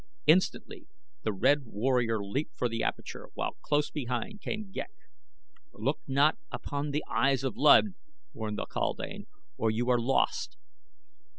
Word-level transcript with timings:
Instantly 0.25 0.87
the 1.21 1.31
red 1.31 1.65
warrior 1.67 2.17
leaped 2.23 2.57
for 2.57 2.67
the 2.67 2.81
aperture, 2.81 3.27
while 3.35 3.51
close 3.61 3.91
behind 3.91 4.31
him 4.31 4.39
came 4.39 4.71
Ghek. 4.71 4.89
"Look 5.73 5.99
not 6.07 6.39
upon 6.51 6.89
the 6.89 7.03
eyes 7.07 7.43
of 7.43 7.55
Luud," 7.55 7.93
warned 8.33 8.57
the 8.57 8.65
kaldane, 8.65 9.27
"or 9.57 9.69
you 9.69 9.91
are 9.91 9.99
lost." 10.01 10.57